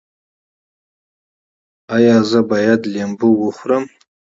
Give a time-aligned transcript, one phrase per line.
[1.95, 3.83] ایا زه باید لیمو وخورم؟